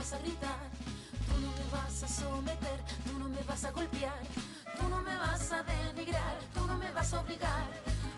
[0.00, 0.70] vas a gritar,
[1.28, 4.22] tú no me vas a someter, tú no me vas a golpear,
[4.78, 7.68] tú no me vas a denigrar, tú no me vas a obrigar,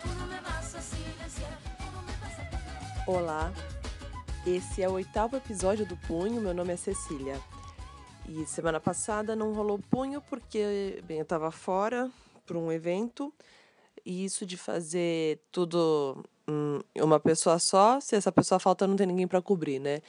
[0.00, 3.10] tú no me vas a silenciar, tú no me vas a...
[3.10, 3.52] Olá,
[4.46, 6.40] esse é o oitavo episódio do Punho.
[6.40, 7.40] Meu nome é Cecília.
[8.28, 12.08] E semana passada não rolou punho porque, bem, eu estava fora
[12.46, 13.34] para um evento
[14.06, 19.08] e isso de fazer tudo hum, uma pessoa só, se essa pessoa falta, não tem
[19.08, 20.02] ninguém para cobrir, né?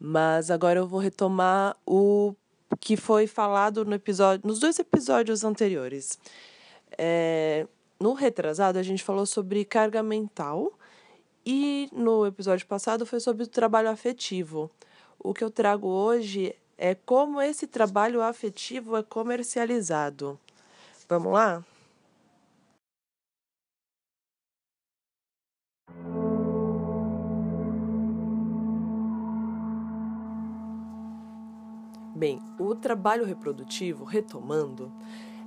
[0.00, 2.34] Mas agora eu vou retomar o
[2.80, 6.18] que foi falado no episódio, nos dois episódios anteriores.
[6.96, 7.66] É,
[7.98, 10.72] no retrasado, a gente falou sobre carga mental
[11.44, 14.70] e no episódio passado foi sobre o trabalho afetivo.
[15.18, 20.38] O que eu trago hoje é como esse trabalho afetivo é comercializado.
[21.08, 21.64] Vamos lá?
[32.18, 34.90] Bem, o trabalho reprodutivo, retomando,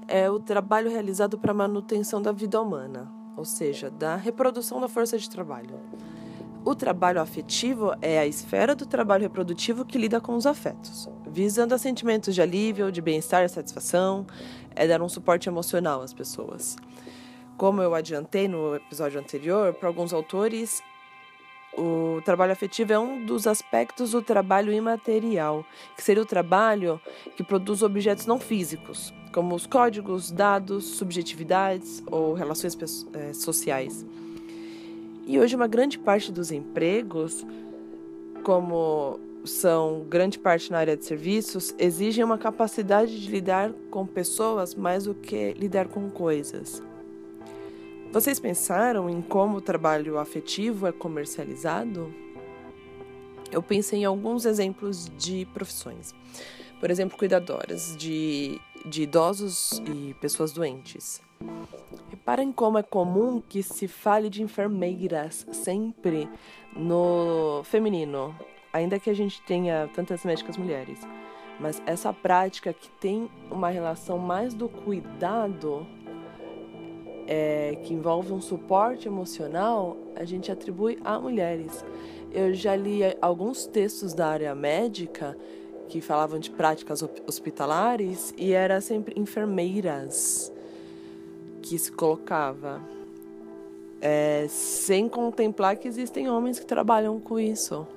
[0.07, 4.87] é o trabalho realizado para a manutenção da vida humana, ou seja, da reprodução da
[4.87, 5.77] força de trabalho.
[6.63, 11.75] O trabalho afetivo é a esfera do trabalho reprodutivo que lida com os afetos, visando
[11.75, 14.25] a sentimentos de alívio, de bem-estar e satisfação,
[14.73, 16.77] é dar um suporte emocional às pessoas.
[17.57, 20.81] Como eu adiantei no episódio anterior, para alguns autores,
[21.77, 26.99] o trabalho afetivo é um dos aspectos do trabalho imaterial, que seria o trabalho
[27.35, 32.77] que produz objetos não físicos, como os códigos, dados, subjetividades ou relações
[33.13, 34.05] é, sociais.
[35.25, 37.45] E hoje, uma grande parte dos empregos,
[38.43, 44.75] como são grande parte na área de serviços, exigem uma capacidade de lidar com pessoas
[44.75, 46.83] mais do que lidar com coisas.
[48.11, 52.13] Vocês pensaram em como o trabalho afetivo é comercializado?
[53.49, 56.13] Eu pensei em alguns exemplos de profissões.
[56.81, 61.21] Por exemplo, cuidadoras de, de idosos e pessoas doentes.
[62.09, 66.27] Reparem como é comum que se fale de enfermeiras sempre
[66.75, 68.35] no feminino,
[68.73, 70.99] ainda que a gente tenha tantas médicas mulheres.
[71.61, 75.87] Mas essa prática que tem uma relação mais do cuidado
[77.33, 81.81] é, que envolve um suporte emocional, a gente atribui a mulheres.
[82.29, 85.37] Eu já li alguns textos da área médica
[85.87, 90.51] que falavam de práticas hospitalares e era sempre enfermeiras
[91.61, 92.81] que se colocava,
[94.01, 97.87] é, sem contemplar que existem homens que trabalham com isso.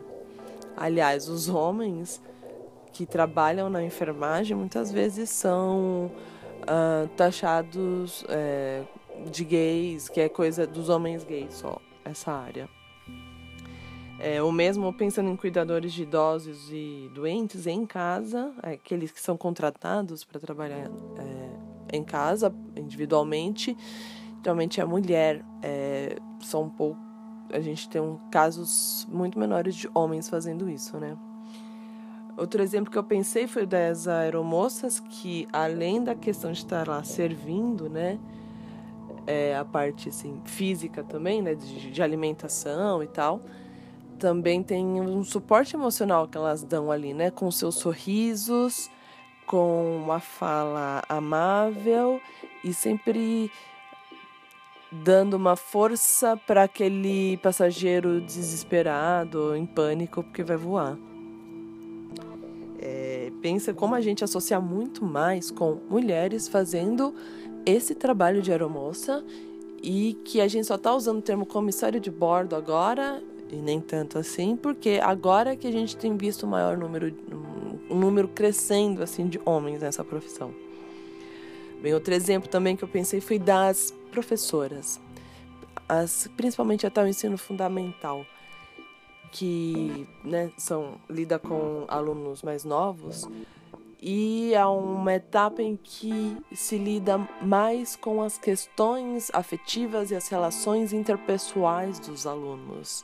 [0.77, 2.23] Aliás, os homens
[2.93, 6.09] que trabalham na enfermagem muitas vezes são
[6.62, 8.84] uh, taxados é,
[9.31, 12.69] de gays, que é coisa dos homens gays só, essa área.
[14.19, 19.37] É, mesmo pensando em cuidadores de idosos e doentes em casa, é, aqueles que são
[19.37, 23.77] contratados para trabalhar é, em casa, individualmente,
[24.43, 25.45] geralmente a mulher.
[25.62, 26.99] É, são um pouco,
[27.53, 31.17] a gente tem um, casos muito menores de homens fazendo isso, né?
[32.37, 37.03] Outro exemplo que eu pensei foi das aeromoças que, além da questão de estar lá
[37.05, 38.19] servindo, né,
[39.27, 43.41] é, a parte assim, física também, né, de, de alimentação e tal,
[44.19, 48.91] também tem um suporte emocional que elas dão ali, né, com seus sorrisos,
[49.47, 52.21] com uma fala amável
[52.62, 53.51] e sempre
[54.91, 60.97] dando uma força para aquele passageiro desesperado, em pânico, porque vai voar.
[62.79, 67.15] É, pensa como a gente associa muito mais com mulheres fazendo
[67.66, 69.25] esse trabalho de aeromoça
[69.82, 73.80] e que a gente só está usando o termo comissário de bordo agora e nem
[73.80, 77.14] tanto assim, porque agora que a gente tem visto um maior número,
[77.91, 80.52] um número crescendo assim de homens nessa profissão.
[81.82, 84.98] Bem, outro exemplo também que eu pensei foi das professoras,
[85.88, 88.25] as, principalmente até o ensino fundamental,
[89.31, 93.28] que né, são lida com alunos mais novos
[94.06, 100.29] e é uma etapa em que se lida mais com as questões afetivas e as
[100.29, 103.03] relações interpessoais dos alunos.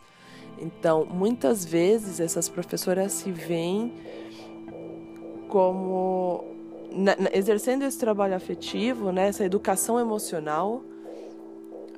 [0.59, 3.95] Então, muitas vezes essas professoras se veem
[5.49, 6.45] como
[6.93, 10.83] na, na, exercendo esse trabalho afetivo, né, essa educação emocional.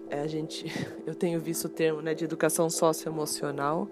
[0.09, 0.67] É, a gente,
[1.05, 3.89] eu tenho visto o termo né, de educação socioemocional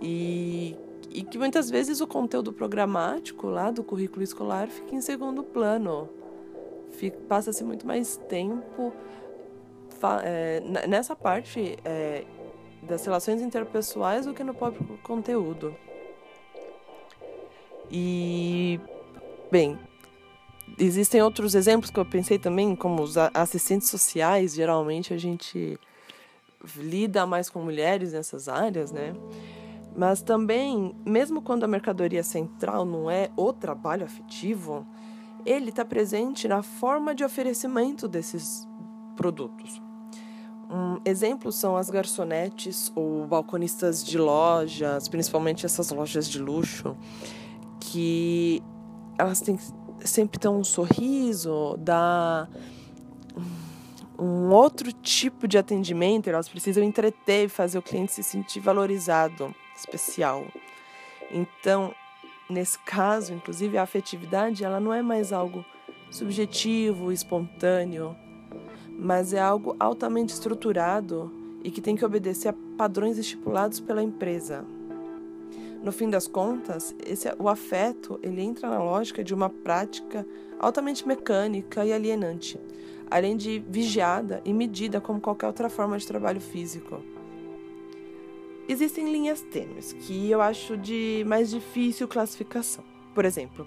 [0.00, 0.74] e
[1.10, 6.08] e que muitas vezes o conteúdo programático lá do currículo escolar fica em segundo plano.
[7.28, 8.92] Passa-se muito mais tempo
[10.24, 12.24] é, nessa parte é,
[12.82, 15.74] das relações interpessoais do que no próprio conteúdo.
[17.90, 18.80] E,
[19.50, 19.78] bem,
[20.78, 24.54] existem outros exemplos que eu pensei também, como os assistentes sociais.
[24.54, 25.78] Geralmente a gente
[26.76, 29.14] lida mais com mulheres nessas áreas, né?
[29.96, 34.86] Mas também, mesmo quando a mercadoria central não é o trabalho afetivo,
[35.44, 38.68] ele está presente na forma de oferecimento desses
[39.16, 39.80] produtos.
[40.68, 46.94] Um exemplo são as garçonetes ou balconistas de lojas, principalmente essas lojas de luxo,
[47.80, 48.62] que
[49.16, 49.58] elas têm
[50.00, 52.50] sempre ter um sorriso, dar
[54.18, 59.54] um outro tipo de atendimento, elas precisam entreter e fazer o cliente se sentir valorizado
[59.76, 60.46] especial.
[61.30, 61.94] Então,
[62.48, 65.64] nesse caso, inclusive, a afetividade ela não é mais algo
[66.10, 68.16] subjetivo, espontâneo,
[68.90, 71.32] mas é algo altamente estruturado
[71.62, 74.64] e que tem que obedecer a padrões estipulados pela empresa.
[75.82, 80.26] No fim das contas, esse, o afeto ele entra na lógica de uma prática
[80.58, 82.58] altamente mecânica e alienante,
[83.10, 87.02] além de vigiada e medida como qualquer outra forma de trabalho físico.
[88.68, 92.84] Existem linhas tênues que eu acho de mais difícil classificação.
[93.14, 93.66] Por exemplo,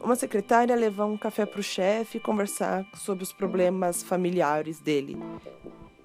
[0.00, 5.16] uma secretária levar um café para o chefe e conversar sobre os problemas familiares dele.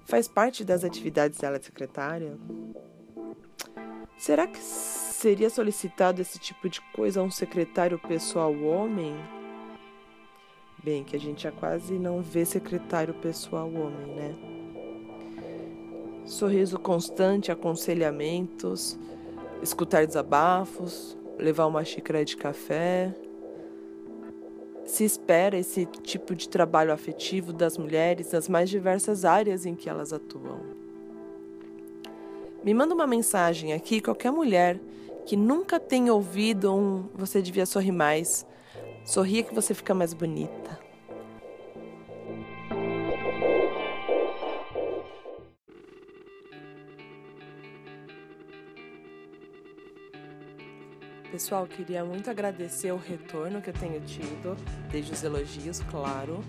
[0.04, 2.36] Faz parte das atividades dela de secretária?
[4.18, 9.14] Será que seria solicitado esse tipo de coisa a um secretário pessoal homem?
[10.82, 14.49] Bem, que a gente já quase não vê secretário pessoal homem, né?
[16.30, 18.96] Sorriso constante, aconselhamentos,
[19.62, 23.14] escutar desabafos, levar uma xícara de café.
[24.84, 29.88] Se espera esse tipo de trabalho afetivo das mulheres nas mais diversas áreas em que
[29.88, 30.60] elas atuam.
[32.62, 34.78] Me manda uma mensagem aqui, qualquer mulher
[35.26, 38.46] que nunca tenha ouvido um você devia sorrir mais.
[39.04, 40.79] Sorria que você fica mais bonita.
[51.30, 54.56] Pessoal, queria muito agradecer o retorno que eu tenho tido,
[54.90, 56.40] desde os elogios, claro,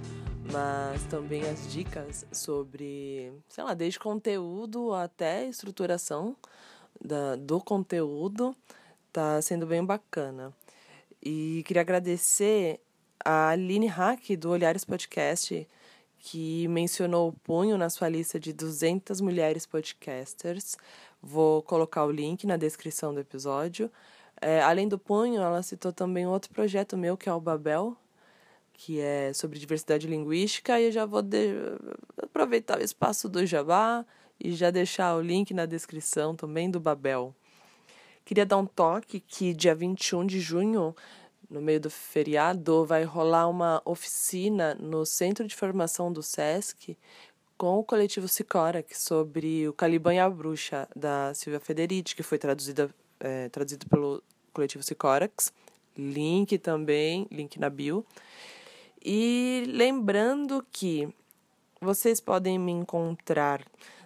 [0.51, 6.35] mas também as dicas sobre, sei lá, desde conteúdo até estruturação
[6.99, 8.55] da, do conteúdo,
[9.13, 10.51] tá sendo bem bacana.
[11.21, 12.79] E queria agradecer
[13.23, 15.67] a Aline Hack do Olhares Podcast,
[16.17, 20.75] que mencionou o punho na sua lista de 200 mulheres podcasters.
[21.21, 23.91] Vou colocar o link na descrição do episódio.
[24.41, 27.95] É, além do punho, ela citou também outro projeto meu, que é o Babel,
[28.73, 31.53] que é sobre diversidade linguística, e eu já vou de...
[32.17, 34.03] aproveitar o espaço do Jabá
[34.39, 37.35] e já deixar o link na descrição também do Babel.
[38.25, 40.95] Queria dar um toque que dia 21 de junho,
[41.47, 46.97] no meio do feriado, vai rolar uma oficina no Centro de Formação do SESC
[47.57, 52.39] com o coletivo Sicorac sobre o Caliban e a Bruxa, da Silvia Federici, que foi
[52.39, 52.89] traduzida,
[53.21, 54.21] é, traduzido pelo
[54.51, 55.53] coletivo Sicorax,
[55.97, 58.05] link também, link na bio.
[59.03, 61.07] E lembrando que
[61.79, 63.65] vocês podem me encontrar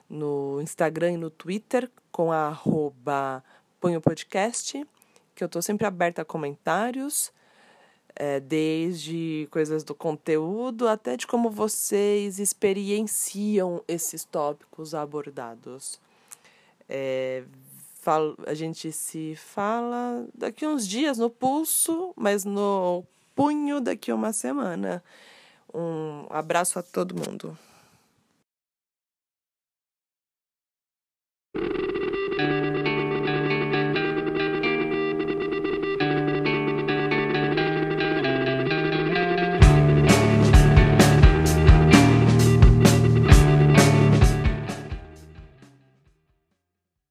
[0.09, 3.43] no Instagram e no Twitter com a arroba
[4.01, 4.85] Podcast,
[5.35, 7.31] que eu estou sempre aberta a comentários,
[8.15, 15.99] é, desde coisas do conteúdo até de como vocês experienciam esses tópicos abordados.
[16.87, 17.43] É,
[18.45, 23.03] a gente se fala daqui uns dias no pulso, mas no
[23.35, 25.03] punho daqui uma semana.
[25.73, 27.57] Um abraço a todo mundo.